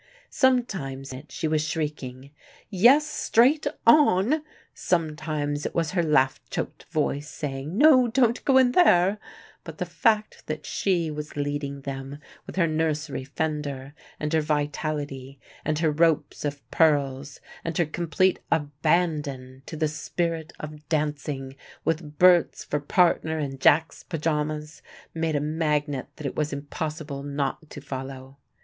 [0.31, 2.31] Sometimes it was she shrieking,
[2.71, 4.43] "Yes, straight on,"
[4.73, 9.19] sometimes it was her laugh choked voice, saying "No, don't go in there,"
[9.63, 12.17] but the fact that she was leading them,
[12.47, 18.39] with her nursery fender, and her vitality, and her ropes of pearls, and her complete
[18.51, 21.55] abandon to the spirit of dancing,
[21.85, 24.81] with Berts for partner in Jack's pajamas,
[25.13, 28.39] made a magnet that it was impossible not to follow.